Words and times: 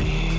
Yeah. 0.00 0.29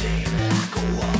seem 0.00 0.24
like 0.24 0.76
a 0.76 1.19